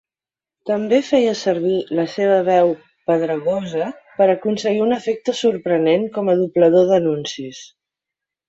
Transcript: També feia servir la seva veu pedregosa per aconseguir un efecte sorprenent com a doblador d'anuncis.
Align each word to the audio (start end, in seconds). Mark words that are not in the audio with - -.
També 0.67 0.99
feia 1.09 1.33
servir 1.41 1.73
la 1.99 2.05
seva 2.13 2.39
veu 2.47 2.73
pedregosa 3.11 3.91
per 4.17 4.29
aconseguir 4.37 4.83
un 4.87 4.97
efecte 4.99 5.39
sorprenent 5.43 6.11
com 6.17 6.33
a 6.35 6.39
doblador 6.45 6.93
d'anuncis. 6.95 7.63